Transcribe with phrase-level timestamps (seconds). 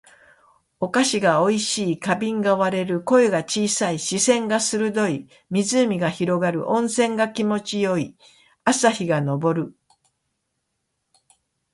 [0.79, 1.99] お菓子が美味しい。
[1.99, 3.03] 花瓶が割れる。
[3.03, 3.99] 声が小さい。
[3.99, 5.27] 視線が鋭い。
[5.51, 6.67] 湖が広がる。
[6.67, 8.15] 温泉が気持ち良い。
[8.63, 9.75] 朝日が昇る。